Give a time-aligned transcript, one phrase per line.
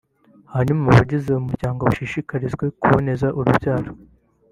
[0.53, 3.91] hanyuma abagize umuryango bashishikarizwe kuboneza urubyaro